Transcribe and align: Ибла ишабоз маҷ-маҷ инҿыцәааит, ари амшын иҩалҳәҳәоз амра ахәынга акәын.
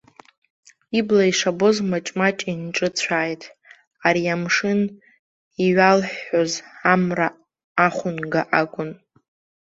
Ибла 0.97 1.23
ишабоз 1.31 1.75
маҷ-маҷ 1.89 2.37
инҿыцәааит, 2.51 3.41
ари 4.07 4.23
амшын 4.35 4.81
иҩалҳәҳәоз 5.63 6.51
амра 6.93 7.27
ахәынга 7.85 8.41
акәын. 8.59 8.89